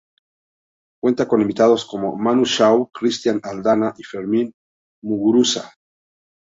[0.99, 4.51] Cuenta con invitados como Manu Chao, Cristian Aldana y Fermin
[5.03, 5.73] Muguruza.